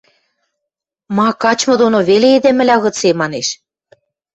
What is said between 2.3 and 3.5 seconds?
эдем ӹлӓ гыце?– манеш